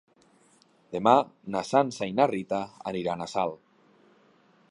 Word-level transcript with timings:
Demà 0.95 1.13
na 1.55 1.61
Sança 1.73 2.09
i 2.13 2.17
na 2.21 2.27
Rita 2.33 2.63
aniran 2.93 3.21
a 3.27 3.31
Salt. 3.35 3.63